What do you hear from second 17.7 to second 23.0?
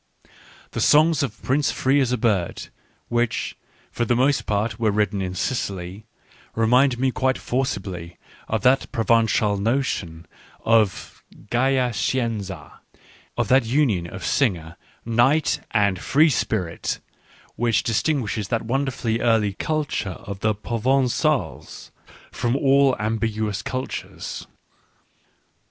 distinguishes that wonderfully early culture of the Provencals from all